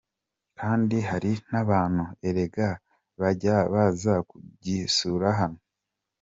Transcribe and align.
Kandi 0.59 0.97
hari 1.09 1.31
n’abantu 1.51 2.03
erega 2.27 2.67
bajyaga 3.21 3.69
baza 3.73 4.13
kugisura 4.29 5.27
hano. 5.39 5.59